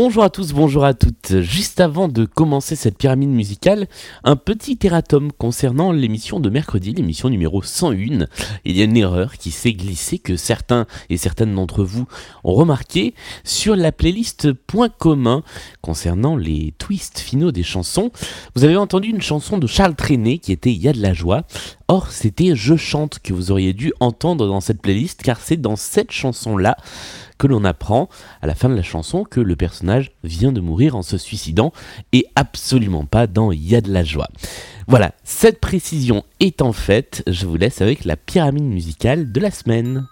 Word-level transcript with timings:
Bonjour 0.00 0.22
à 0.22 0.30
tous, 0.30 0.52
bonjour 0.52 0.84
à 0.84 0.94
toutes. 0.94 1.40
Juste 1.40 1.80
avant 1.80 2.06
de 2.06 2.24
commencer 2.24 2.76
cette 2.76 2.96
pyramide 2.96 3.30
musicale, 3.30 3.88
un 4.22 4.36
petit 4.36 4.78
erratum 4.84 5.32
concernant 5.32 5.90
l'émission 5.90 6.38
de 6.38 6.48
mercredi, 6.50 6.92
l'émission 6.92 7.28
numéro 7.28 7.62
101. 7.62 8.26
Il 8.64 8.76
y 8.76 8.80
a 8.80 8.84
une 8.84 8.96
erreur 8.96 9.32
qui 9.38 9.50
s'est 9.50 9.72
glissée 9.72 10.20
que 10.20 10.36
certains 10.36 10.86
et 11.10 11.16
certaines 11.16 11.52
d'entre 11.52 11.82
vous 11.82 12.06
ont 12.44 12.54
remarqué 12.54 13.12
sur 13.42 13.74
la 13.74 13.90
playlist 13.90 14.52
Point 14.52 14.88
commun 14.88 15.42
concernant 15.80 16.36
les 16.36 16.74
twists 16.78 17.18
finaux 17.18 17.50
des 17.50 17.64
chansons. 17.64 18.12
Vous 18.54 18.62
avez 18.62 18.76
entendu 18.76 19.08
une 19.08 19.20
chanson 19.20 19.58
de 19.58 19.66
Charles 19.66 19.96
Trenet 19.96 20.38
qui 20.38 20.52
était 20.52 20.70
Il 20.70 20.80
y 20.80 20.86
a 20.86 20.92
de 20.92 21.02
la 21.02 21.12
joie. 21.12 21.42
Or, 21.88 22.12
c'était 22.12 22.54
Je 22.54 22.76
chante 22.76 23.18
que 23.18 23.32
vous 23.32 23.50
auriez 23.50 23.72
dû 23.72 23.92
entendre 23.98 24.46
dans 24.46 24.60
cette 24.60 24.80
playlist 24.80 25.22
car 25.22 25.40
c'est 25.40 25.56
dans 25.56 25.74
cette 25.74 26.12
chanson-là 26.12 26.76
que 27.38 27.46
l'on 27.46 27.64
apprend 27.64 28.08
à 28.42 28.46
la 28.46 28.54
fin 28.54 28.68
de 28.68 28.74
la 28.74 28.82
chanson 28.82 29.24
que 29.24 29.40
le 29.40 29.56
personnage 29.56 30.12
vient 30.24 30.52
de 30.52 30.60
mourir 30.60 30.96
en 30.96 31.02
se 31.02 31.16
suicidant 31.16 31.72
et 32.12 32.26
absolument 32.34 33.04
pas 33.04 33.26
dans 33.26 33.52
Il 33.52 33.66
y 33.66 33.76
a 33.76 33.80
de 33.80 33.92
la 33.92 34.04
joie. 34.04 34.28
Voilà, 34.86 35.12
cette 35.24 35.60
précision 35.60 36.24
étant 36.40 36.72
faite, 36.72 37.22
je 37.26 37.46
vous 37.46 37.56
laisse 37.56 37.80
avec 37.80 38.04
la 38.04 38.16
pyramide 38.16 38.64
musicale 38.64 39.32
de 39.32 39.40
la 39.40 39.50
semaine. 39.50 40.06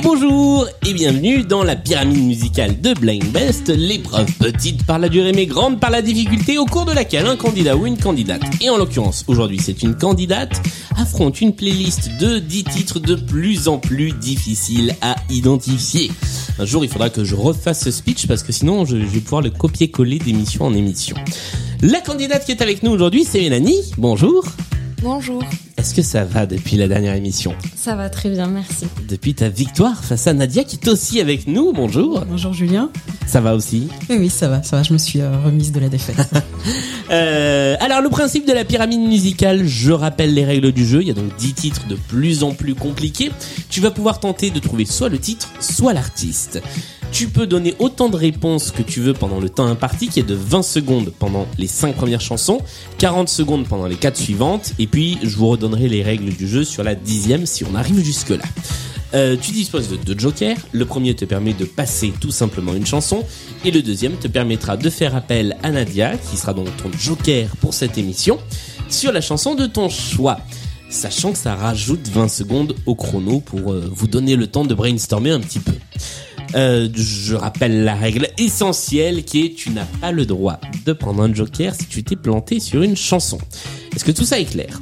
Et 0.00 0.02
bonjour 0.02 0.66
et 0.86 0.94
bienvenue 0.94 1.42
dans 1.42 1.62
la 1.62 1.76
pyramide 1.76 2.24
musicale 2.24 2.80
de 2.80 2.94
Blind 2.94 3.30
Best, 3.32 3.68
l'épreuve 3.68 4.32
petite 4.38 4.86
par 4.86 4.98
la 4.98 5.10
durée 5.10 5.32
mais 5.32 5.44
grande 5.44 5.78
par 5.78 5.90
la 5.90 6.00
difficulté 6.00 6.56
au 6.56 6.64
cours 6.64 6.86
de 6.86 6.92
laquelle 6.92 7.26
un 7.26 7.36
candidat 7.36 7.76
ou 7.76 7.84
une 7.84 7.98
candidate, 7.98 8.40
et 8.62 8.70
en 8.70 8.78
l'occurrence 8.78 9.26
aujourd'hui 9.28 9.58
c'est 9.62 9.82
une 9.82 9.94
candidate, 9.94 10.58
affronte 10.96 11.42
une 11.42 11.54
playlist 11.54 12.16
de 12.18 12.38
10 12.38 12.64
titres 12.64 12.98
de 12.98 13.14
plus 13.14 13.68
en 13.68 13.76
plus 13.76 14.12
difficiles 14.12 14.96
à 15.02 15.16
identifier. 15.28 16.10
Un 16.58 16.64
jour 16.64 16.82
il 16.82 16.90
faudra 16.90 17.10
que 17.10 17.22
je 17.22 17.34
refasse 17.34 17.84
ce 17.84 17.90
speech 17.90 18.26
parce 18.26 18.42
que 18.42 18.52
sinon 18.52 18.86
je, 18.86 18.96
je 18.96 19.04
vais 19.04 19.20
pouvoir 19.20 19.42
le 19.42 19.50
copier-coller 19.50 20.18
d'émission 20.18 20.64
en 20.64 20.72
émission. 20.72 21.16
La 21.82 22.00
candidate 22.00 22.46
qui 22.46 22.52
est 22.52 22.62
avec 22.62 22.82
nous 22.82 22.90
aujourd'hui 22.90 23.24
c'est 23.24 23.40
Mélanie, 23.40 23.82
bonjour. 23.98 24.46
Bonjour, 25.02 25.42
Est-ce 25.80 25.94
que 25.94 26.02
ça 26.02 26.26
va 26.26 26.44
depuis 26.44 26.76
la 26.76 26.88
dernière 26.88 27.14
émission 27.14 27.54
ça 27.74 27.96
va 27.96 28.10
très 28.10 28.28
bien, 28.28 28.46
merci. 28.46 28.86
Depuis 29.08 29.32
ta 29.32 29.48
victoire 29.48 30.04
face 30.04 30.26
à 30.26 30.34
Nadia 30.34 30.64
qui 30.64 30.76
est 30.76 30.88
aussi 30.88 31.18
avec 31.18 31.46
nous, 31.46 31.72
bonjour. 31.72 32.26
Bonjour 32.28 32.52
Julien. 32.52 32.90
Ça 33.26 33.40
va 33.40 33.54
aussi 33.54 33.88
Oui, 34.10 34.16
oui, 34.18 34.28
ça 34.28 34.48
va, 34.48 34.62
ça 34.62 34.76
va, 34.76 34.82
je 34.82 34.92
me 34.92 34.98
suis 34.98 35.22
euh, 35.22 35.30
remise 35.42 35.72
de 35.72 35.80
la 35.80 35.88
défaite. 35.88 36.18
Euh, 37.10 37.74
alors 37.80 38.02
le 38.02 38.08
principe 38.08 38.46
de 38.46 38.52
la 38.52 38.64
pyramide 38.64 39.00
musicale, 39.00 39.66
je 39.66 39.90
rappelle 39.90 40.32
les 40.32 40.44
règles 40.44 40.70
du 40.70 40.86
jeu, 40.86 41.02
il 41.02 41.08
y 41.08 41.10
a 41.10 41.14
donc 41.14 41.34
10 41.38 41.54
titres 41.54 41.88
de 41.88 41.96
plus 41.96 42.44
en 42.44 42.54
plus 42.54 42.76
compliqués. 42.76 43.32
Tu 43.68 43.80
vas 43.80 43.90
pouvoir 43.90 44.20
tenter 44.20 44.50
de 44.50 44.60
trouver 44.60 44.84
soit 44.84 45.08
le 45.08 45.18
titre, 45.18 45.48
soit 45.58 45.92
l'artiste. 45.92 46.62
Tu 47.12 47.28
peux 47.28 47.46
donner 47.46 47.74
autant 47.78 48.08
de 48.08 48.16
réponses 48.16 48.70
que 48.70 48.82
tu 48.82 49.00
veux 49.00 49.14
pendant 49.14 49.40
le 49.40 49.48
temps 49.48 49.66
imparti, 49.66 50.08
qui 50.08 50.20
est 50.20 50.24
de 50.24 50.34
20 50.34 50.62
secondes 50.62 51.12
pendant 51.18 51.46
les 51.58 51.66
5 51.66 51.96
premières 51.96 52.20
chansons, 52.20 52.60
40 52.98 53.28
secondes 53.28 53.66
pendant 53.66 53.86
les 53.86 53.96
4 53.96 54.16
suivantes, 54.16 54.72
et 54.78 54.86
puis 54.86 55.18
je 55.22 55.36
vous 55.36 55.48
redonnerai 55.48 55.88
les 55.88 56.02
règles 56.02 56.30
du 56.30 56.48
jeu 56.48 56.64
sur 56.64 56.84
la 56.84 56.94
dixième 56.94 57.46
si 57.46 57.64
on 57.64 57.74
arrive 57.74 58.00
jusque-là. 58.02 58.44
Euh, 59.12 59.36
tu 59.40 59.50
disposes 59.50 59.88
de 59.88 59.96
deux 59.96 60.18
jokers. 60.18 60.56
Le 60.72 60.84
premier 60.84 61.14
te 61.14 61.24
permet 61.24 61.52
de 61.52 61.64
passer 61.64 62.12
tout 62.20 62.30
simplement 62.30 62.74
une 62.74 62.86
chanson 62.86 63.24
et 63.64 63.72
le 63.72 63.82
deuxième 63.82 64.12
te 64.12 64.28
permettra 64.28 64.76
de 64.76 64.88
faire 64.88 65.16
appel 65.16 65.56
à 65.62 65.70
Nadia, 65.70 66.16
qui 66.16 66.36
sera 66.36 66.54
donc 66.54 66.68
ton 66.76 66.90
joker 66.96 67.48
pour 67.60 67.74
cette 67.74 67.98
émission, 67.98 68.38
sur 68.88 69.12
la 69.12 69.20
chanson 69.20 69.54
de 69.54 69.66
ton 69.66 69.88
choix. 69.88 70.38
Sachant 70.90 71.32
que 71.32 71.38
ça 71.38 71.54
rajoute 71.54 72.08
20 72.08 72.28
secondes 72.28 72.74
au 72.86 72.94
chrono 72.94 73.40
pour 73.40 73.72
euh, 73.72 73.88
vous 73.92 74.08
donner 74.08 74.36
le 74.36 74.46
temps 74.46 74.64
de 74.64 74.74
brainstormer 74.74 75.30
un 75.30 75.40
petit 75.40 75.60
peu. 75.60 75.72
Euh, 76.54 76.88
je 76.94 77.34
rappelle 77.34 77.84
la 77.84 77.94
règle 77.94 78.28
essentielle 78.38 79.24
qui 79.24 79.44
est 79.44 79.54
tu 79.54 79.70
n'as 79.70 79.84
pas 79.84 80.10
le 80.10 80.26
droit 80.26 80.58
de 80.84 80.92
prendre 80.92 81.22
un 81.22 81.32
joker 81.32 81.74
si 81.74 81.86
tu 81.86 82.02
t'es 82.02 82.16
planté 82.16 82.58
sur 82.60 82.82
une 82.82 82.96
chanson. 82.96 83.38
Est-ce 83.94 84.04
que 84.04 84.10
tout 84.10 84.24
ça 84.24 84.40
est 84.40 84.46
clair? 84.46 84.80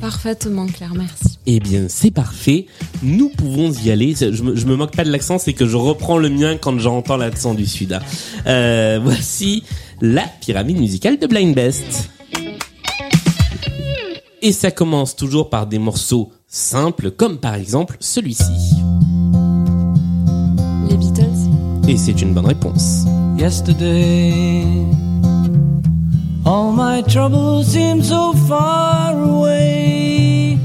Parfaitement 0.00 0.66
clair, 0.66 0.92
merci. 0.94 1.38
eh 1.46 1.60
bien, 1.60 1.86
c'est 1.88 2.10
parfait. 2.10 2.66
Nous 3.02 3.28
pouvons 3.30 3.72
y 3.72 3.90
aller. 3.90 4.14
Je 4.14 4.42
me, 4.42 4.54
je 4.56 4.66
me 4.66 4.76
moque 4.76 4.94
pas 4.94 5.04
de 5.04 5.10
l'accent, 5.10 5.38
c'est 5.38 5.52
que 5.54 5.66
je 5.66 5.76
reprends 5.76 6.18
le 6.18 6.28
mien 6.28 6.56
quand 6.56 6.78
j'entends 6.78 7.16
l'accent 7.16 7.54
du 7.54 7.64
Sud. 7.64 7.98
Euh, 8.46 9.00
voici 9.02 9.62
la 10.02 10.24
pyramide 10.40 10.78
musicale 10.78 11.18
de 11.18 11.26
Blind 11.26 11.54
Best. 11.54 12.10
Et 14.42 14.52
ça 14.52 14.70
commence 14.70 15.16
toujours 15.16 15.48
par 15.48 15.66
des 15.66 15.78
morceaux 15.78 16.30
simples, 16.48 17.10
comme 17.10 17.38
par 17.38 17.54
exemple 17.54 17.96
celui-ci. 18.00 18.73
Et 21.86 21.96
c'est 21.96 22.22
une 22.22 22.32
bonne 22.32 22.46
réponse. 22.46 23.04
Yesterday, 23.38 24.62
all 26.46 26.72
my 26.74 27.02
troubles 27.02 27.64
seem 27.64 28.02
so 28.02 28.32
far 28.48 29.14
away. 29.18 30.58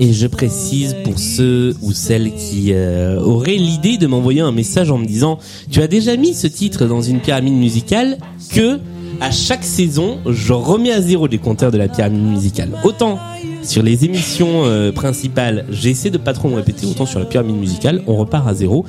Et 0.00 0.12
je 0.12 0.26
précise 0.26 0.94
pour 1.04 1.18
ceux 1.18 1.74
ou 1.82 1.92
celles 1.92 2.32
qui 2.34 2.72
euh, 2.72 3.20
auraient 3.20 3.56
l'idée 3.56 3.96
de 3.96 4.06
m'envoyer 4.06 4.40
un 4.40 4.52
message 4.52 4.90
en 4.90 4.98
me 4.98 5.06
disant 5.06 5.38
tu 5.70 5.80
as 5.80 5.86
déjà 5.86 6.16
mis 6.16 6.34
ce 6.34 6.46
titre 6.46 6.86
dans 6.86 7.00
une 7.00 7.20
pyramide 7.20 7.54
musicale 7.54 8.18
que 8.52 8.80
à 9.20 9.30
chaque 9.30 9.64
saison 9.64 10.18
je 10.26 10.52
remets 10.52 10.92
à 10.92 11.00
zéro 11.00 11.26
les 11.26 11.38
compteurs 11.38 11.70
de 11.70 11.78
la 11.78 11.88
pyramide 11.88 12.24
musicale. 12.24 12.70
Autant 12.84 13.18
sur 13.62 13.82
les 13.82 14.04
émissions 14.04 14.64
euh, 14.64 14.92
principales 14.92 15.64
j'essaie 15.70 16.10
de 16.10 16.18
pas 16.18 16.32
trop 16.32 16.48
me 16.48 16.56
répéter, 16.56 16.86
autant 16.86 17.06
sur 17.06 17.18
la 17.18 17.24
pyramide 17.24 17.56
musicale 17.56 18.02
on 18.06 18.16
repart 18.16 18.46
à 18.46 18.54
zéro 18.54 18.84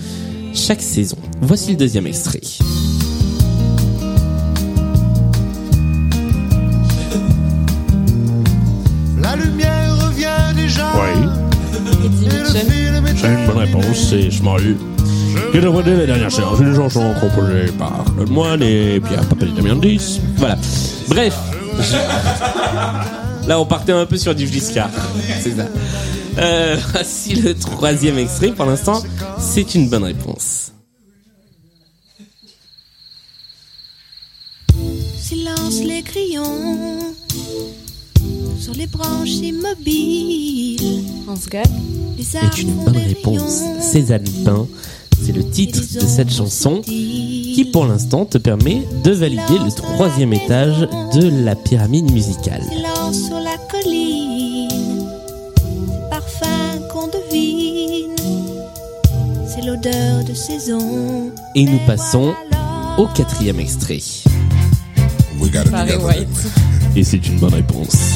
chaque 0.55 0.81
saison. 0.81 1.17
Voici 1.41 1.71
le 1.71 1.77
deuxième 1.77 2.07
extrait. 2.07 2.41
La 9.21 9.35
lumière 9.35 9.97
revient 10.05 10.55
déjà. 10.55 10.91
Le 11.83 12.25
est 12.27 13.15
C'est 13.15 13.27
une 13.27 13.45
bonne 13.45 13.57
réponse, 13.57 14.09
c'est 14.09 14.31
Schmoll. 14.31 14.77
Qui 15.51 15.59
devrait 15.59 15.83
dire 15.83 15.97
les 15.97 16.05
dernières 16.07 16.31
séances, 16.31 16.59
les 16.61 16.75
chansons 16.75 17.13
composées 17.19 17.71
par 17.77 18.05
Claude 18.15 18.29
Moine 18.29 18.63
et 18.63 18.99
Pierre 19.01 19.25
Papel 19.25 19.53
Damiandis. 19.53 20.21
Voilà. 20.37 20.57
Bref. 21.09 21.37
Là, 23.47 23.59
on 23.59 23.65
partait 23.65 23.91
un 23.91 24.05
peu 24.05 24.17
sur 24.17 24.33
du 24.33 24.47
Giscard. 24.47 24.89
C'est 25.41 25.55
ça. 25.55 25.67
Euh, 26.37 26.77
voici 26.91 27.35
le 27.35 27.53
troisième 27.53 28.17
extrait. 28.17 28.49
Pour 28.51 28.65
l'instant, 28.65 29.01
c'est 29.39 29.75
une 29.75 29.89
bonne 29.89 30.03
réponse. 30.03 30.71
Silence 35.19 35.81
les 35.83 36.01
crayons 36.01 37.13
sur 38.59 38.73
les 38.73 38.87
branches 38.87 39.29
immobiles. 39.29 41.03
C'est 42.21 42.61
une 42.61 42.73
bonne 42.83 42.97
réponse. 42.97 43.61
Cézanne 43.79 44.27
Pain, 44.43 44.67
c'est 45.23 45.33
le 45.33 45.47
titre 45.47 45.79
de 45.79 45.99
cette 45.99 46.31
chanson 46.31 46.81
qui, 46.81 47.69
pour 47.71 47.85
l'instant, 47.85 48.25
te 48.25 48.37
permet 48.37 48.81
de 49.03 49.11
valider 49.11 49.59
le 49.63 49.71
troisième 49.71 50.33
étage 50.33 50.87
de 51.13 51.43
la 51.43 51.55
pyramide 51.55 52.11
musicale. 52.11 52.63
Parfum 56.09 56.79
qu'on 56.91 57.07
devine. 57.07 58.15
C'est 59.47 59.61
l'odeur 59.61 60.23
de 60.23 60.33
saison. 60.33 61.31
Et 61.53 61.65
nous 61.65 61.79
passons 61.85 62.33
au 62.97 63.05
quatrième 63.07 63.59
extrait. 63.59 63.99
Barry 65.71 65.95
White. 65.97 66.27
Et 66.95 67.03
c'est 67.03 67.27
une 67.27 67.37
bonne 67.37 67.53
réponse. 67.53 68.15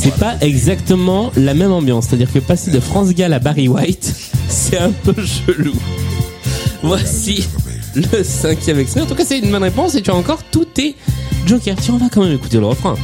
C'est 0.00 0.16
pas 0.16 0.36
exactement 0.40 1.30
la 1.36 1.54
même 1.54 1.72
ambiance, 1.72 2.06
c'est-à-dire 2.06 2.32
que 2.32 2.38
passer 2.38 2.70
de 2.70 2.80
France 2.80 3.10
Gall 3.10 3.32
à 3.32 3.38
Barry 3.38 3.68
White, 3.68 4.14
c'est 4.48 4.78
un 4.78 4.90
peu 4.90 5.14
chelou. 5.14 5.74
Voici 6.82 7.46
le 7.94 8.24
cinquième 8.24 8.78
extrait. 8.78 9.02
En 9.02 9.06
tout 9.06 9.14
cas, 9.14 9.24
c'est 9.24 9.38
une 9.38 9.50
bonne 9.50 9.62
réponse 9.62 9.94
et 9.94 10.02
tu 10.02 10.10
as 10.10 10.14
encore 10.14 10.42
tous 10.50 10.64
tes 10.64 10.96
jokers. 11.46 11.76
Tiens, 11.80 11.94
on 11.94 11.98
va 11.98 12.08
quand 12.10 12.22
même 12.22 12.34
écouter 12.34 12.58
le 12.58 12.66
refrain. 12.66 12.96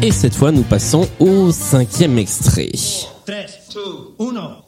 Et 0.00 0.12
cette 0.12 0.36
fois, 0.36 0.52
nous 0.52 0.62
passons 0.62 1.08
au 1.18 1.50
cinquième 1.50 2.18
extrait. 2.18 2.70
3, 3.26 3.34
2, 3.74 4.26
1. 4.36 4.62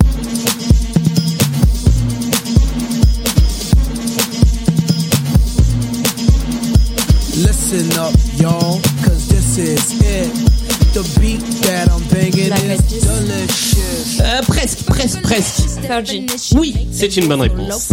Listen 7.37 7.93
up, 7.99 8.12
y'all, 8.38 8.81
cause 9.05 9.29
this 9.29 9.56
is 9.56 10.00
it. 10.00 10.59
The 10.92 11.20
beat 11.20 11.40
that 11.62 11.87
I'm 11.88 12.02
banging 12.10 12.48
La 12.50 12.56
is 12.56 12.66
Métis. 12.69 13.02
delicious. 13.02 14.20
Euh, 14.20 14.40
presque, 14.42 14.82
presque, 14.87 15.22
presque. 15.22 15.62
Fergie. 15.87 16.26
Oui, 16.56 16.75
c'est 16.90 17.16
une 17.16 17.28
bonne 17.28 17.42
réponse. 17.42 17.92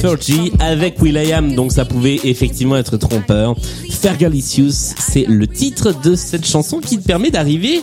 Fergie 0.00 0.52
avec 0.60 1.00
Will.i.am, 1.00 1.54
donc 1.54 1.72
ça 1.72 1.86
pouvait 1.86 2.20
effectivement 2.24 2.76
être 2.76 2.98
trompeur. 2.98 3.56
Fergalicious, 3.88 4.70
c'est 4.98 5.24
le 5.26 5.46
titre 5.46 5.94
de 6.02 6.14
cette 6.14 6.46
chanson 6.46 6.80
qui 6.80 6.98
te 6.98 7.04
permet 7.06 7.30
d'arriver 7.30 7.80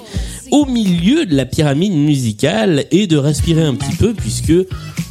au 0.51 0.65
milieu 0.67 1.25
de 1.25 1.35
la 1.35 1.45
pyramide 1.45 1.93
musicale 1.93 2.85
et 2.91 3.07
de 3.07 3.17
respirer 3.17 3.63
un 3.63 3.73
petit 3.73 3.95
peu 3.95 4.13
puisque 4.13 4.53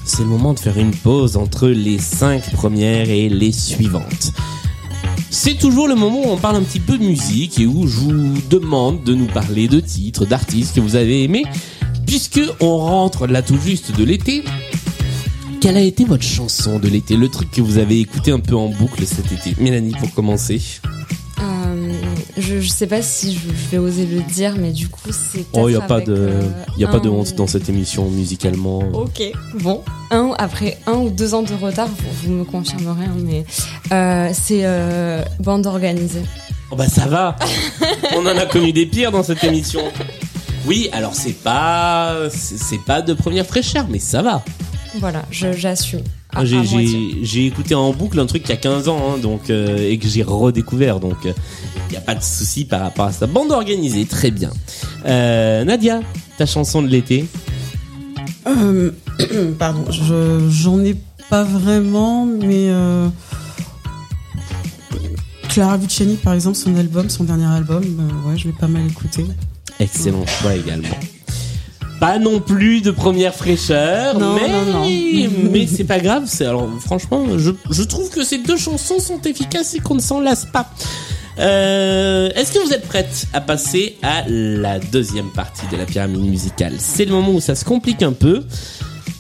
c'est 0.05 0.21
le 0.23 0.29
moment 0.29 0.55
de 0.55 0.61
faire 0.61 0.79
une 0.79 0.95
pause 0.95 1.37
entre 1.37 1.67
les 1.69 1.99
cinq 1.99 2.53
premières 2.53 3.11
et 3.11 3.29
les 3.29 3.51
suivantes. 3.53 4.33
C'est 5.37 5.59
toujours 5.59 5.89
le 5.89 5.97
moment 5.97 6.21
où 6.21 6.31
on 6.31 6.37
parle 6.37 6.55
un 6.55 6.63
petit 6.63 6.79
peu 6.79 6.97
de 6.97 7.03
musique 7.03 7.59
et 7.59 7.67
où 7.67 7.89
je 7.89 7.99
vous 7.99 8.35
demande 8.49 9.03
de 9.03 9.15
nous 9.17 9.27
parler 9.27 9.67
de 9.67 9.81
titres, 9.81 10.25
d'artistes 10.27 10.77
que 10.77 10.81
vous 10.81 10.95
avez 10.95 11.25
aimés, 11.25 11.45
puisque 12.07 12.41
on 12.61 12.79
rentre 12.79 13.27
là 13.27 13.43
tout 13.43 13.59
juste 13.59 13.91
de 13.99 14.05
l'été. 14.05 14.45
Quelle 15.61 15.77
a 15.77 15.83
été 15.83 16.05
votre 16.05 16.23
chanson 16.23 16.79
de 16.79 16.87
l'été, 16.87 17.17
le 17.17 17.29
truc 17.29 17.51
que 17.51 17.61
vous 17.61 17.79
avez 17.79 17.99
écouté 17.99 18.31
un 18.31 18.39
peu 18.39 18.55
en 18.55 18.69
boucle 18.69 19.05
cet 19.05 19.33
été? 19.33 19.61
Mélanie, 19.61 19.95
pour 19.99 20.15
commencer. 20.15 20.63
Euh, 21.41 21.93
je, 22.39 22.61
je 22.61 22.69
sais 22.69 22.87
pas 22.87 23.03
si 23.03 23.35
je, 23.35 23.41
je 23.41 23.71
vais 23.73 23.79
oser 23.79 24.07
le 24.07 24.21
dire, 24.21 24.55
mais 24.57 24.71
du 24.71 24.87
coup, 24.89 25.11
c'est. 25.11 25.45
Oh, 25.53 25.69
il 25.69 25.73
y 25.73 25.77
a 25.77 25.81
pas 25.81 26.01
de, 26.01 26.15
euh, 26.17 26.43
y 26.79 26.85
a 26.85 26.89
pas 26.89 27.01
de 27.01 27.09
honte 27.09 27.35
dans 27.35 27.49
cette 27.49 27.69
émission 27.69 28.09
musicalement. 28.09 28.85
Ok, 28.93 29.21
bon. 29.61 29.83
Un, 30.13 30.24
après 30.39 30.79
un 30.87 30.95
ou 30.95 31.11
deux 31.11 31.35
ans 31.35 31.43
de 31.43 31.55
retard, 31.55 31.89
vous, 31.89 32.29
vous 32.29 32.33
me 32.33 32.45
confirmerez, 32.45 33.05
hein, 33.05 33.17
mais 33.19 33.45
euh, 33.93 34.31
c'est 34.33 34.63
euh, 34.65 35.23
bande 35.41 35.67
organisée. 35.67 36.23
Oh 36.71 36.77
bah 36.77 36.89
ça 36.89 37.07
va. 37.07 37.37
On 38.17 38.27
en 38.27 38.37
a 38.37 38.47
connu 38.47 38.73
des 38.73 38.87
pires 38.87 39.13
dans 39.13 39.23
cette 39.23 39.45
émission. 39.45 39.83
Oui, 40.67 40.89
alors 40.93 41.15
c'est 41.15 41.35
pas, 41.35 42.17
c'est 42.31 42.83
pas 42.83 43.03
de 43.03 43.13
première 43.13 43.47
fraîcheur, 43.47 43.87
mais 43.89 43.99
ça 43.99 44.23
va. 44.23 44.43
Voilà, 44.99 45.25
j'assume. 45.31 46.03
J'ai 46.43 47.47
écouté 47.47 47.75
en 47.75 47.93
boucle 47.93 48.19
un 48.19 48.27
truc 48.27 48.43
il 48.47 48.51
y 48.51 48.53
a 48.53 48.57
15 48.57 48.89
ans, 48.89 49.15
hein, 49.15 49.19
donc 49.19 49.51
euh, 49.51 49.91
et 49.91 49.99
que 49.99 50.09
j'ai 50.09 50.23
redécouvert, 50.23 51.01
donc 51.01 51.17
il 51.25 51.91
n'y 51.91 51.97
a 51.97 52.01
pas 52.01 52.15
de 52.15 52.23
souci 52.23 52.65
par 52.65 52.81
rapport 52.81 53.07
à 53.07 53.13
ça. 53.13 53.27
Bande 53.27 53.53
organisée, 53.53 54.05
très 54.05 54.31
bien. 54.31 54.51
Euh, 55.07 55.65
Nadia, 55.65 56.01
ta 56.39 56.47
chanson 56.47 56.83
de 56.83 56.89
l'été 56.89 57.27
Euh, 58.47 58.91
pardon, 59.59 59.85
je 59.91 60.49
j'en 60.51 60.81
ai 60.81 60.97
pas 61.31 61.45
vraiment, 61.45 62.27
mais 62.27 62.69
euh, 62.69 63.09
Clara 65.49 65.77
Luciani, 65.77 66.17
par 66.17 66.35
exemple, 66.35 66.57
son 66.57 66.77
album, 66.77 67.09
son 67.09 67.25
dernier 67.25 67.47
album, 67.47 67.83
euh, 67.85 68.29
ouais, 68.29 68.37
je 68.37 68.47
l'ai 68.49 68.53
pas 68.53 68.69
mal 68.69 68.87
écouté. 68.87 69.25
Excellent 69.81 70.27
choix 70.27 70.55
également. 70.55 70.97
Pas 72.01 72.19
non 72.19 72.41
plus 72.41 72.81
de 72.81 72.91
première 72.91 73.35
fraîcheur, 73.35 74.19
Non, 74.19 74.35
mais 74.35 74.49
non, 74.49 74.65
non. 74.65 74.87
mais 75.53 75.67
c'est 75.67 75.85
pas 75.85 76.01
grave. 76.01 76.25
C'est 76.27 76.45
alors 76.45 76.69
franchement, 76.81 77.25
je, 77.39 77.51
je 77.71 77.83
trouve 77.83 78.11
que 78.11 78.25
ces 78.25 78.39
deux 78.39 78.57
chansons 78.57 78.99
sont 78.99 79.21
efficaces 79.23 79.75
et 79.75 79.79
qu'on 79.79 79.95
ne 79.95 80.01
s'en 80.01 80.21
lasse 80.21 80.45
pas. 80.45 80.71
Euh, 81.39 82.31
Est-ce 82.35 82.53
que 82.53 82.65
vous 82.65 82.73
êtes 82.73 82.87
prête 82.87 83.27
à 83.33 83.41
passer 83.41 83.97
à 84.03 84.25
la 84.29 84.79
deuxième 84.79 85.31
partie 85.33 85.67
de 85.69 85.77
la 85.77 85.85
pyramide 85.85 86.21
musicale? 86.21 86.75
C'est 86.79 87.05
le 87.05 87.13
moment 87.13 87.33
où 87.33 87.41
ça 87.41 87.55
se 87.55 87.65
complique 87.65 88.03
un 88.03 88.13
peu. 88.13 88.45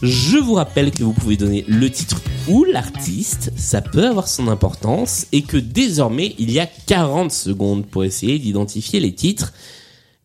Je 0.02 0.38
vous 0.38 0.54
rappelle 0.54 0.90
que 0.90 1.02
vous 1.02 1.12
pouvez 1.12 1.36
donner 1.36 1.64
le 1.66 1.90
titre 1.90 2.20
ou 2.46 2.64
l'artiste, 2.64 3.52
ça 3.56 3.80
peut 3.80 4.06
avoir 4.06 4.28
son 4.28 4.48
importance, 4.48 5.26
et 5.32 5.42
que 5.42 5.56
désormais 5.56 6.34
il 6.38 6.50
y 6.50 6.60
a 6.60 6.66
40 6.66 7.32
secondes 7.32 7.86
pour 7.86 8.04
essayer 8.04 8.38
d'identifier 8.38 9.00
les 9.00 9.14
titres. 9.14 9.52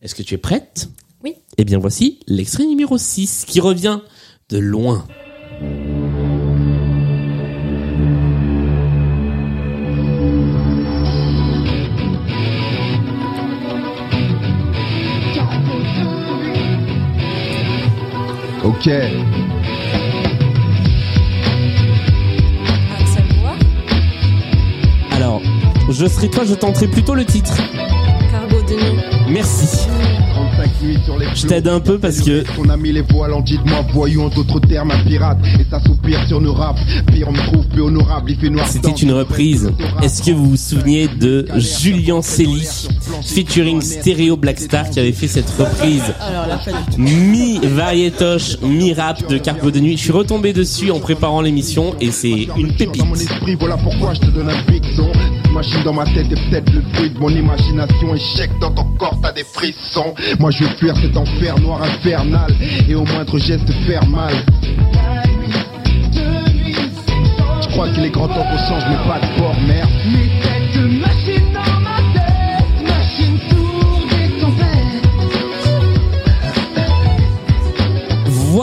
Est-ce 0.02 0.16
que 0.16 0.24
tu 0.24 0.34
es 0.34 0.38
prête? 0.38 0.90
Oui. 1.24 1.36
Eh 1.58 1.64
bien 1.64 1.80
voici 1.80 2.20
l'extrait 2.28 2.66
numéro 2.66 2.98
6 2.98 3.46
qui 3.48 3.62
revient 3.62 4.00
de 4.50 4.58
loin. 4.58 5.08
Ok. 18.80 18.90
Alors, 25.12 25.42
je 25.90 26.06
serai 26.08 26.30
toi, 26.30 26.44
je 26.46 26.54
tenterai 26.54 26.88
plutôt 26.88 27.14
le 27.14 27.26
titre. 27.26 27.54
Cargo 28.32 28.62
de 28.62 28.76
nuit. 28.76 29.02
Merci. 29.30 29.88
35 30.34 30.82
nuits 30.82 30.98
sur 31.04 31.18
les 31.18 31.28
Je 31.36 31.46
t'aide 31.46 31.68
un 31.68 31.80
peu 31.82 32.00
parce 32.00 32.22
que 32.22 32.44
On 32.58 32.70
a 32.70 32.78
mis 32.78 32.92
les 32.94 33.02
voiles 33.02 33.34
en 33.34 33.42
dites-moi 33.42 33.82
voyou 33.94 34.22
en 34.22 34.30
d'autres 34.30 34.60
termes 34.62 34.92
un 34.92 35.04
pirate 35.04 35.38
et 35.60 35.66
ça 35.70 35.80
soupire 35.82 36.26
sur 36.28 36.40
nos 36.40 36.54
raps 36.54 36.82
pire 37.12 37.28
on 37.28 37.32
me 37.34 37.38
trouve 37.52 37.66
peu 37.68 37.82
honorable 37.82 38.32
il 38.32 38.38
fait 38.38 38.50
noir 38.50 38.66
c'était 38.68 38.92
une 38.92 39.12
reprise. 39.12 39.72
Est-ce 40.02 40.24
que 40.24 40.32
vous 40.32 40.52
vous 40.52 40.58
souveniez 40.58 41.08
de 41.08 41.48
Julien 41.58 42.22
Celli 42.22 42.68
featuring 43.24 43.82
Stereo 43.82 44.38
Blackstar 44.38 44.90
qui 44.90 45.00
avait 45.00 45.12
fait 45.12 45.28
cette 45.28 45.50
reprise. 45.50 46.14
Mi-variétoche, 46.98 48.60
mi-rap 48.62 49.28
de 49.28 49.38
Cargo 49.38 49.72
de 49.72 49.80
Nuit. 49.80 49.98
Je 49.98 50.04
suis 50.04 50.12
retombé 50.12 50.54
dessus 50.54 50.92
en 50.92 51.00
préparant 51.00 51.42
l'émission 51.42 51.96
et 52.00 52.12
c'est 52.12 52.48
une 52.58 52.74
pépite. 52.74 53.04
voilà 53.60 53.78
pourquoi 53.78 54.14
je 54.14 54.22
te 54.22 54.28
donne 54.28 54.50
un 54.50 55.54
machine 55.60 55.84
dans 55.84 55.94
ma 55.94 56.06
tête 56.06 56.32
est 56.32 56.50
peut-être 56.50 56.74
le 56.74 56.82
fruit 56.94 57.10
de 57.10 57.20
mon 57.20 57.30
imagination. 57.30 58.16
Échec 58.16 58.50
dans 58.62 58.72
ton 58.72 58.86
corps 58.98 59.18
t'as 59.22 59.34
des 59.34 59.44
frissons. 59.44 60.14
Moi 60.40 60.52
je 60.52 60.64
veux 60.64 60.70
fuir 60.78 60.96
cet 61.02 61.18
enfer 61.18 61.60
noir 61.60 61.82
infernal 61.82 62.54
et 62.88 62.96
au 62.96 63.04
moindre 63.04 63.38
geste 63.38 63.70
faire 63.86 64.06
mal. 64.08 64.34
Je 67.62 67.68
crois 67.72 67.90
qu'il 67.90 68.04
est 68.04 68.10
grand 68.10 68.28
temps 68.28 68.44
qu'on 68.44 68.58
change 68.68 68.84
mais 68.90 68.98
pas 69.08 69.20
de 69.20 69.40
bord 69.40 69.56
merde 69.68 69.90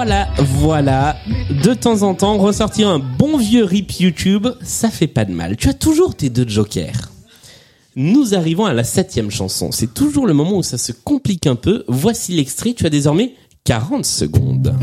Voilà, 0.07 0.29
voilà. 0.39 1.17
De 1.65 1.75
temps 1.75 2.03
en 2.03 2.15
temps, 2.15 2.39
ressortir 2.39 2.89
un 2.89 3.01
bon 3.01 3.37
vieux 3.39 3.65
rip 3.65 3.91
YouTube, 3.91 4.47
ça 4.63 4.89
fait 4.89 5.09
pas 5.09 5.25
de 5.25 5.33
mal. 5.33 5.57
Tu 5.57 5.69
as 5.69 5.75
toujours 5.75 6.15
tes 6.15 6.31
deux 6.31 6.49
jokers. 6.49 7.11
Nous 7.97 8.33
arrivons 8.37 8.67
à 8.67 8.73
la 8.73 8.85
septième 8.85 9.33
chanson. 9.33 9.73
C'est 9.73 9.93
toujours 9.93 10.29
le 10.29 10.33
moment 10.33 10.59
où 10.59 10.63
ça 10.63 10.79
se 10.79 10.93
complique 10.93 11.49
un 11.49 11.57
peu. 11.57 11.83
Voici 11.89 12.37
l'extrait. 12.37 12.75
Tu 12.75 12.87
as 12.87 12.89
désormais 12.89 13.35
40 13.65 14.05
secondes. 14.05 14.77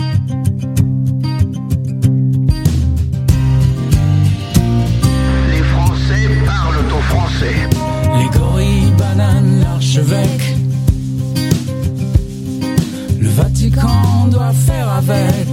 Avec. 15.10 15.48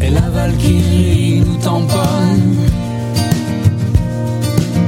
Et 0.00 0.10
la 0.10 0.28
Valkyrie 0.30 1.42
nous 1.46 1.56
tamponne. 1.56 2.56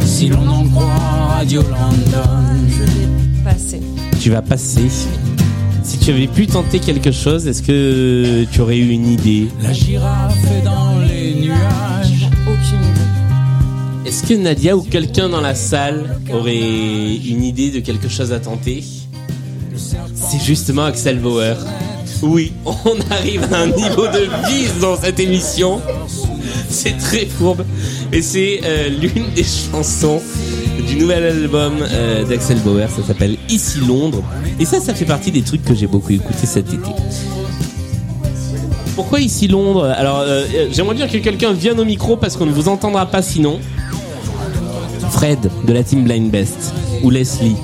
Si 0.04 0.28
l'on 0.28 0.48
en 0.48 0.64
croit 0.68 0.84
Radio 0.84 1.62
London. 1.62 2.44
Je 2.68 2.82
vais 2.82 3.44
passer. 3.44 3.80
Tu 4.20 4.30
vas 4.30 4.42
passer. 4.42 4.88
Si 5.82 5.98
tu 5.98 6.10
avais 6.10 6.26
pu 6.26 6.46
tenter 6.46 6.80
quelque 6.80 7.12
chose, 7.12 7.46
est-ce 7.46 7.62
que 7.62 8.44
tu 8.50 8.60
aurais 8.60 8.78
eu 8.78 8.90
une 8.90 9.06
idée? 9.06 9.48
La 9.62 9.72
girafe 9.72 10.36
est 10.52 10.64
dans 10.64 10.98
les 11.00 11.34
nuages. 11.34 12.28
Aucune 12.42 12.82
idée. 12.90 14.08
Est-ce 14.08 14.26
que 14.26 14.34
Nadia 14.34 14.76
ou 14.76 14.82
quelqu'un 14.82 15.28
dans 15.28 15.40
la 15.40 15.54
salle 15.54 16.18
aurait 16.32 16.56
une 16.56 17.44
idée 17.44 17.70
de 17.70 17.80
quelque 17.80 18.08
chose 18.08 18.32
à 18.32 18.40
tenter? 18.40 18.82
C'est 20.28 20.42
justement 20.42 20.84
Axel 20.84 21.18
Bauer. 21.18 21.56
Oui, 22.22 22.52
on 22.64 22.96
arrive 23.10 23.46
à 23.52 23.58
un 23.58 23.66
niveau 23.66 24.06
de 24.08 24.28
vice 24.48 24.78
dans 24.80 24.96
cette 25.00 25.20
émission. 25.20 25.80
C'est 26.68 26.98
très 26.98 27.26
fourbe. 27.26 27.64
Et 28.12 28.22
c'est 28.22 28.60
euh, 28.64 28.88
l'une 28.88 29.30
des 29.34 29.44
chansons 29.44 30.20
du 30.88 30.96
nouvel 30.96 31.24
album 31.24 31.74
euh, 31.80 32.24
d'Axel 32.24 32.58
Bauer. 32.58 32.88
Ça 32.88 33.02
s'appelle 33.06 33.36
Ici 33.48 33.80
Londres. 33.80 34.22
Et 34.58 34.64
ça, 34.64 34.80
ça 34.80 34.94
fait 34.94 35.04
partie 35.04 35.30
des 35.30 35.42
trucs 35.42 35.64
que 35.64 35.74
j'ai 35.74 35.86
beaucoup 35.86 36.12
écouté 36.12 36.46
cet 36.46 36.72
été. 36.72 36.90
Pourquoi 38.94 39.20
ici 39.20 39.46
Londres? 39.46 39.92
Alors, 39.94 40.20
euh, 40.20 40.44
euh, 40.54 40.68
j'aimerais 40.72 40.94
bien 40.94 41.06
que 41.06 41.18
quelqu'un 41.18 41.52
vienne 41.52 41.78
au 41.78 41.84
micro 41.84 42.16
parce 42.16 42.36
qu'on 42.36 42.46
ne 42.46 42.52
vous 42.52 42.68
entendra 42.68 43.06
pas 43.06 43.20
sinon. 43.20 43.60
Fred 45.10 45.50
de 45.66 45.72
la 45.72 45.82
team 45.82 46.04
Blind 46.04 46.30
Best 46.30 46.72
ou 47.02 47.10
Leslie. 47.10 47.56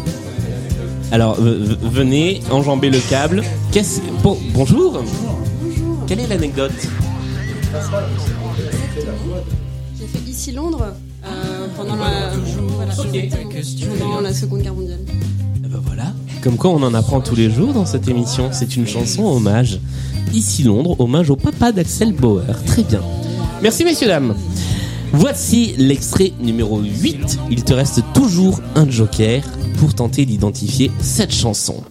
Alors 1.12 1.36
venez 1.38 2.40
enjamber 2.50 2.88
le 2.88 2.98
câble. 2.98 3.42
Qu'est-ce 3.70 4.00
bon, 4.22 4.38
bonjour. 4.54 5.04
Quelle 6.06 6.20
est 6.20 6.26
l'anecdote 6.26 6.72
J'ai 9.98 10.06
fait 10.06 10.30
ici 10.30 10.52
Londres 10.52 10.94
euh, 11.22 11.66
pendant 11.76 11.96
la, 11.96 12.32
voilà, 12.76 12.94
pendant 13.98 14.20
la 14.22 14.32
Seconde 14.32 14.62
Guerre 14.62 14.74
mondiale. 14.74 15.00
Eh 15.62 15.68
ben 15.68 15.82
voilà. 15.84 16.14
Comme 16.42 16.56
quoi 16.56 16.70
on 16.70 16.82
en 16.82 16.94
apprend 16.94 17.20
tous 17.20 17.36
les 17.36 17.50
jours 17.50 17.74
dans 17.74 17.84
cette 17.84 18.08
émission. 18.08 18.48
C'est 18.50 18.76
une 18.76 18.86
chanson 18.86 19.24
hommage. 19.26 19.80
Ici 20.32 20.62
Londres, 20.62 20.96
hommage 20.98 21.28
au 21.28 21.36
papa 21.36 21.72
d'Axel 21.72 22.14
Bauer. 22.14 22.46
Très 22.64 22.84
bien. 22.84 23.02
Merci 23.62 23.84
messieurs 23.84 24.08
dames. 24.08 24.34
Voici 25.12 25.74
l'extrait 25.76 26.32
numéro 26.40 26.80
8. 26.80 27.38
Il 27.50 27.64
te 27.64 27.74
reste 27.74 28.02
toujours 28.14 28.62
un 28.74 28.88
joker 28.88 29.42
pour 29.82 29.96
tenter 29.96 30.24
d'identifier 30.24 30.92
cette 31.00 31.34
chanson. 31.34 31.82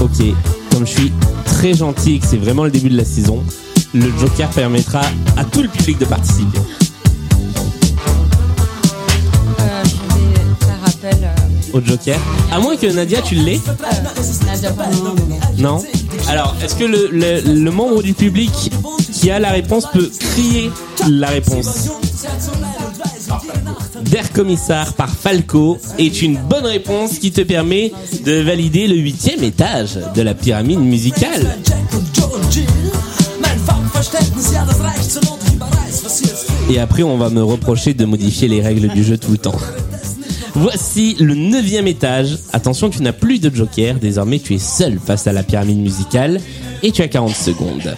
Ok, 0.00 0.24
comme 0.70 0.86
je 0.86 0.92
suis 0.92 1.12
très 1.44 1.74
gentil 1.74 2.14
et 2.14 2.18
que 2.20 2.26
c'est 2.26 2.38
vraiment 2.38 2.64
le 2.64 2.70
début 2.70 2.88
de 2.88 2.96
la 2.96 3.04
saison, 3.04 3.44
le 3.92 4.10
joker 4.18 4.48
permettra 4.48 5.02
à 5.36 5.44
tout 5.44 5.60
le 5.60 5.68
public 5.68 5.98
de 5.98 6.06
participer. 6.06 6.58
Joker. 11.84 12.18
À 12.50 12.58
moins 12.58 12.76
que 12.76 12.86
Nadia, 12.86 13.20
tu 13.22 13.34
l'aies 13.34 13.60
Non 15.58 15.82
Alors, 16.28 16.54
est-ce 16.62 16.74
que 16.74 16.84
le, 16.84 17.70
membre 17.70 18.02
du 18.02 18.14
public 18.14 18.52
qui 19.12 19.30
a 19.30 19.38
la 19.38 19.50
réponse 19.50 19.86
peut 19.92 20.10
crier 20.18 20.70
la 21.08 21.28
réponse? 21.28 21.90
Der 24.02 24.32
Commissar 24.32 24.92
par 24.94 25.10
Falco 25.10 25.78
est 25.98 26.22
une 26.22 26.38
bonne 26.38 26.66
réponse 26.66 27.18
qui 27.18 27.32
te 27.32 27.40
permet 27.40 27.92
de 28.24 28.40
valider 28.40 28.86
le 28.86 28.96
huitième 28.96 29.42
étage 29.42 29.98
de 30.14 30.22
la 30.22 30.34
pyramide 30.34 30.80
musicale. 30.80 31.56
Et 36.70 36.78
après, 36.78 37.02
on 37.02 37.16
va 37.16 37.30
me 37.30 37.42
reprocher 37.42 37.94
de 37.94 38.04
modifier 38.04 38.48
les 38.48 38.60
règles 38.60 38.88
du 38.88 39.02
jeu 39.02 39.16
tout 39.18 39.32
le 39.32 39.38
temps. 39.38 39.56
Voici 40.58 41.16
le 41.20 41.34
neuvième 41.34 41.86
étage. 41.86 42.38
Attention, 42.54 42.88
tu 42.88 43.02
n'as 43.02 43.12
plus 43.12 43.38
de 43.38 43.54
joker. 43.54 43.96
Désormais, 43.96 44.38
tu 44.38 44.54
es 44.54 44.58
seul 44.58 44.98
face 44.98 45.26
à 45.26 45.32
la 45.32 45.42
pyramide 45.42 45.76
musicale 45.76 46.40
et 46.82 46.92
tu 46.92 47.02
as 47.02 47.08
40 47.08 47.34
secondes. 47.34 47.94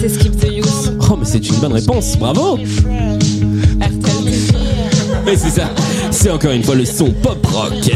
C'est 0.00 0.08
Skip 0.08 0.40
the 0.40 0.46
Use. 0.46 0.92
Oh, 1.10 1.16
mais 1.18 1.26
c'est 1.26 1.46
une 1.46 1.56
bonne 1.56 1.74
réponse. 1.74 2.16
Bravo. 2.16 2.58
Mais 5.26 5.36
c'est 5.36 5.50
ça. 5.50 5.68
C'est 6.10 6.30
encore 6.30 6.52
une 6.52 6.62
fois 6.62 6.74
le 6.74 6.86
son 6.86 7.10
pop 7.10 7.46
rock. 7.48 7.90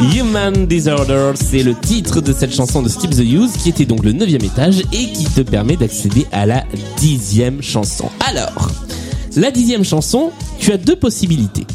Human 0.00 0.66
Disorder, 0.66 1.32
c'est 1.34 1.62
le 1.62 1.74
titre 1.74 2.20
de 2.20 2.32
cette 2.32 2.54
chanson 2.54 2.82
de 2.82 2.88
Skip 2.88 3.10
the 3.10 3.20
Use 3.20 3.52
qui 3.62 3.70
était 3.70 3.86
donc 3.86 4.04
le 4.04 4.12
neuvième 4.12 4.44
étage 4.44 4.80
et 4.92 5.12
qui 5.12 5.24
te 5.24 5.40
permet 5.40 5.76
d'accéder 5.76 6.26
à 6.32 6.44
la 6.44 6.64
dixième 6.98 7.62
chanson. 7.62 8.10
Alors, 8.28 8.70
la 9.36 9.50
dixième 9.50 9.84
chanson, 9.84 10.32
tu 10.58 10.72
as 10.72 10.76
deux 10.76 10.96
possibilités. 10.96 11.66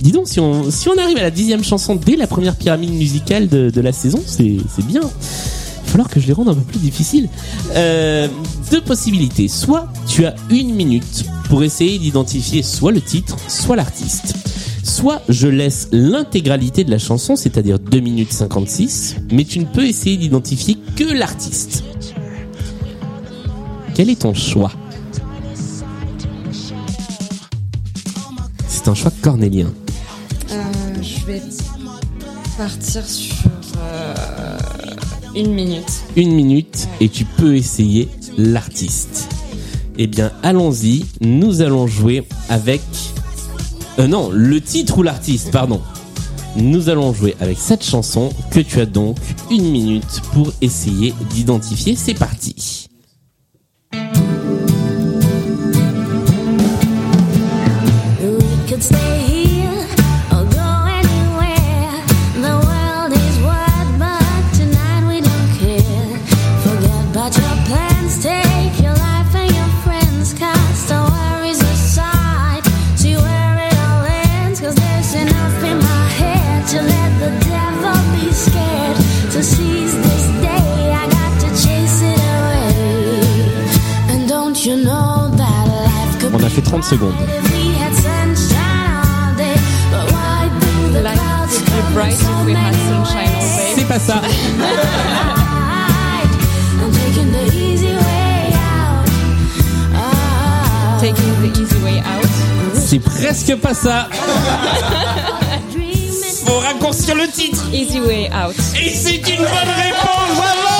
Dis 0.00 0.12
donc, 0.12 0.28
si 0.28 0.38
on, 0.38 0.70
si 0.70 0.88
on 0.88 0.98
arrive 0.98 1.16
à 1.16 1.22
la 1.22 1.30
dixième 1.30 1.64
chanson 1.64 1.94
dès 1.96 2.16
la 2.16 2.26
première 2.26 2.56
pyramide 2.56 2.92
musicale 2.92 3.48
de, 3.48 3.70
de 3.70 3.80
la 3.80 3.92
saison, 3.92 4.22
c'est 4.26 4.56
c'est 4.74 4.84
bien. 4.84 5.00
Il 5.02 5.86
va 5.86 5.90
falloir 5.92 6.08
que 6.08 6.20
je 6.20 6.26
les 6.26 6.32
rende 6.32 6.48
un 6.48 6.54
peu 6.54 6.60
plus 6.62 6.78
difficiles. 6.78 7.28
Euh, 7.74 8.28
deux 8.70 8.80
possibilités. 8.80 9.48
Soit 9.48 9.88
tu 10.06 10.26
as 10.26 10.34
une 10.50 10.74
minute 10.74 11.24
pour 11.48 11.62
essayer 11.62 11.98
d'identifier 11.98 12.62
soit 12.62 12.92
le 12.92 13.00
titre, 13.00 13.36
soit 13.48 13.76
l'artiste. 13.76 14.34
Soit 14.92 15.22
je 15.30 15.48
laisse 15.48 15.88
l'intégralité 15.90 16.84
de 16.84 16.90
la 16.90 16.98
chanson, 16.98 17.34
c'est-à-dire 17.34 17.78
2 17.78 18.00
minutes 18.00 18.30
56, 18.30 19.16
mais 19.32 19.44
tu 19.44 19.58
ne 19.58 19.64
peux 19.64 19.86
essayer 19.86 20.18
d'identifier 20.18 20.76
que 20.96 21.04
l'artiste. 21.04 21.82
Quel 23.94 24.10
est 24.10 24.20
ton 24.20 24.34
choix? 24.34 24.70
C'est 28.68 28.86
un 28.86 28.94
choix 28.94 29.10
cornélien. 29.22 29.72
Euh, 30.50 30.62
je 31.00 31.24
vais 31.24 31.40
partir 32.58 33.02
sur 33.06 33.34
euh, 33.78 34.14
une 35.34 35.54
minute. 35.54 36.02
Une 36.16 36.34
minute 36.34 36.86
et 37.00 37.08
tu 37.08 37.24
peux 37.24 37.56
essayer 37.56 38.10
l'artiste. 38.36 39.30
Eh 39.96 40.06
bien, 40.06 40.32
allons-y. 40.42 41.06
Nous 41.22 41.62
allons 41.62 41.86
jouer 41.86 42.24
avec... 42.50 42.82
Euh, 43.98 44.06
non, 44.06 44.30
le 44.32 44.60
titre 44.60 44.98
ou 44.98 45.02
l'artiste, 45.02 45.50
pardon. 45.50 45.80
Nous 46.56 46.88
allons 46.88 47.12
jouer 47.12 47.36
avec 47.40 47.58
cette 47.58 47.84
chanson 47.84 48.30
que 48.50 48.60
tu 48.60 48.80
as 48.80 48.86
donc 48.86 49.16
une 49.50 49.70
minute 49.70 50.20
pour 50.32 50.52
essayer 50.60 51.14
d'identifier. 51.30 51.96
C'est 51.96 52.14
parti. 52.14 52.81
Easy 101.48 101.76
way 101.82 101.98
out. 101.98 102.28
C'est 102.74 102.98
presque 102.98 103.56
pas 103.56 103.74
ça. 103.74 104.08
Faut 106.46 106.58
raccourcir 106.58 107.14
le 107.14 107.28
titre. 107.28 107.64
Easy 107.72 108.00
way 108.00 108.30
out. 108.30 108.56
Et 108.80 108.90
c'est 108.90 109.16
une 109.16 109.38
bonne 109.38 109.72
réponse. 109.76 110.36
Bravo. 110.36 110.71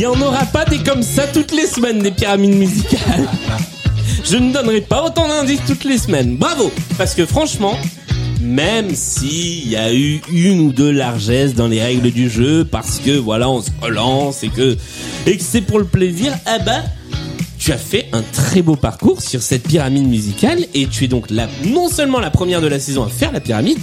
Il 0.00 0.04
y 0.04 0.06
en 0.06 0.18
aura 0.22 0.46
pas 0.46 0.64
des 0.64 0.78
comme 0.78 1.02
ça 1.02 1.26
toutes 1.26 1.52
les 1.52 1.66
semaines 1.66 1.98
des 1.98 2.10
pyramides 2.10 2.54
musicales. 2.54 3.28
Je 4.24 4.38
ne 4.38 4.50
donnerai 4.50 4.80
pas 4.80 5.04
autant 5.04 5.28
d'indices 5.28 5.60
toutes 5.66 5.84
les 5.84 5.98
semaines. 5.98 6.38
Bravo 6.38 6.72
Parce 6.96 7.14
que 7.14 7.26
franchement, 7.26 7.76
même 8.40 8.94
s'il 8.94 9.68
y 9.68 9.76
a 9.76 9.92
eu 9.92 10.22
une 10.32 10.60
ou 10.60 10.72
deux 10.72 10.90
largesses 10.90 11.52
dans 11.52 11.68
les 11.68 11.82
règles 11.82 12.12
du 12.12 12.30
jeu, 12.30 12.64
parce 12.64 12.98
que 12.98 13.10
voilà, 13.10 13.50
on 13.50 13.60
se 13.60 13.68
relance 13.82 14.42
et 14.42 14.48
que, 14.48 14.74
et 15.26 15.36
que 15.36 15.42
c'est 15.42 15.60
pour 15.60 15.78
le 15.78 15.84
plaisir, 15.84 16.32
ah 16.46 16.60
bah, 16.60 16.80
tu 17.58 17.70
as 17.70 17.76
fait 17.76 18.08
un 18.14 18.22
très 18.22 18.62
beau 18.62 18.76
parcours 18.76 19.20
sur 19.20 19.42
cette 19.42 19.64
pyramide 19.64 20.08
musicale 20.08 20.64
et 20.72 20.86
tu 20.86 21.04
es 21.04 21.08
donc 21.08 21.28
la, 21.28 21.46
non 21.66 21.90
seulement 21.90 22.20
la 22.20 22.30
première 22.30 22.62
de 22.62 22.68
la 22.68 22.80
saison 22.80 23.04
à 23.04 23.10
faire 23.10 23.32
la 23.32 23.40
pyramide, 23.40 23.80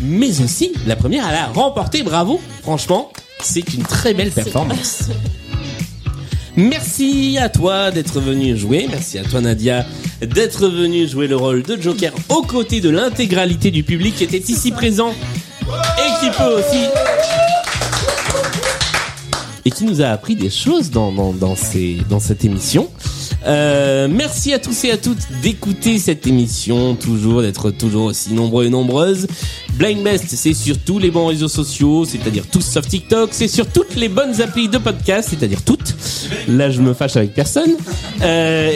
mais 0.00 0.40
aussi 0.40 0.74
la 0.86 0.94
première 0.94 1.26
à 1.26 1.32
la 1.32 1.46
remporter. 1.48 2.04
Bravo 2.04 2.40
Franchement, 2.62 3.10
c'est 3.42 3.74
une 3.74 3.82
très 3.82 4.14
belle 4.14 4.30
performance. 4.30 5.08
Merci 6.56 7.36
à 7.38 7.50
toi 7.50 7.90
d'être 7.90 8.18
venu 8.20 8.56
jouer. 8.56 8.86
Merci 8.88 9.18
à 9.18 9.24
toi 9.24 9.42
Nadia 9.42 9.84
d'être 10.20 10.68
venu 10.68 11.06
jouer 11.06 11.26
le 11.26 11.36
rôle 11.36 11.62
de 11.62 11.80
Joker 11.80 12.12
aux 12.30 12.42
côtés 12.42 12.80
de 12.80 12.88
l'intégralité 12.88 13.70
du 13.70 13.82
public 13.82 14.16
qui 14.16 14.24
était 14.24 14.38
ici 14.38 14.72
présent 14.72 15.10
et 15.10 16.20
qui 16.20 16.30
peut 16.36 16.58
aussi 16.58 16.84
et 19.66 19.70
qui 19.70 19.84
nous 19.84 20.00
a 20.00 20.06
appris 20.06 20.36
des 20.36 20.48
choses 20.48 20.90
dans, 20.90 21.12
dans, 21.12 21.32
dans, 21.32 21.56
ces, 21.56 21.98
dans 22.08 22.20
cette 22.20 22.44
émission. 22.44 22.88
Euh, 23.46 24.06
merci 24.08 24.54
à 24.54 24.60
tous 24.60 24.84
et 24.84 24.92
à 24.92 24.96
toutes 24.96 25.26
d'écouter 25.42 25.98
cette 25.98 26.26
émission, 26.26 26.94
toujours 26.94 27.42
d'être 27.42 27.72
toujours 27.72 28.04
aussi 28.04 28.32
nombreux 28.32 28.66
et 28.66 28.70
nombreuses. 28.70 29.26
Blind 29.76 30.02
Best, 30.02 30.24
c'est 30.28 30.54
sur 30.54 30.78
tous 30.78 30.98
les 30.98 31.10
bons 31.10 31.26
réseaux 31.26 31.48
sociaux, 31.48 32.04
c'est-à-dire 32.04 32.44
tous 32.50 32.62
sauf 32.62 32.86
TikTok, 32.88 33.30
c'est 33.32 33.48
sur 33.48 33.66
toutes 33.66 33.94
les 33.94 34.08
bonnes 34.08 34.40
applis 34.40 34.68
de 34.68 34.78
podcast, 34.78 35.28
c'est-à-dire 35.30 35.62
toutes. 35.62 35.94
Là, 36.48 36.70
je 36.70 36.80
me 36.80 36.94
fâche 36.94 37.16
avec 37.16 37.34
personne. 37.34 37.76
Euh, 38.22 38.72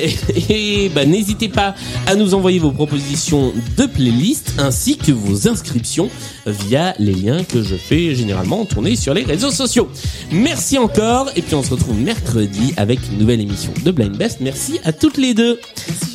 et, 0.50 0.84
et, 0.84 0.88
bah, 0.90 1.06
n'hésitez 1.06 1.48
pas 1.48 1.74
à 2.06 2.14
nous 2.14 2.34
envoyer 2.34 2.58
vos 2.58 2.72
propositions 2.72 3.52
de 3.78 3.86
playlist 3.86 4.52
ainsi 4.58 4.96
que 4.96 5.12
vos 5.12 5.48
inscriptions 5.48 6.10
via 6.46 6.94
les 6.98 7.14
liens 7.14 7.44
que 7.44 7.62
je 7.62 7.76
fais 7.76 8.14
généralement 8.14 8.64
tourner 8.66 8.94
sur 8.94 9.14
les 9.14 9.24
réseaux 9.24 9.50
sociaux. 9.50 9.88
Merci 10.30 10.78
encore 10.78 11.30
et 11.34 11.42
puis 11.42 11.54
on 11.54 11.62
se 11.62 11.70
retrouve 11.70 11.98
mercredi 11.98 12.74
avec 12.76 12.98
une 13.10 13.18
nouvelle 13.18 13.40
émission 13.40 13.72
de 13.84 13.90
Blind 13.90 14.16
Best. 14.16 14.38
Merci 14.40 14.80
à 14.84 14.92
toutes 14.92 15.16
les 15.16 15.34
deux. 15.34 15.58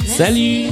Salut 0.06 0.68